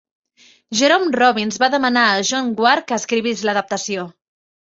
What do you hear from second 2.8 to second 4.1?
que escrivís l'adaptació.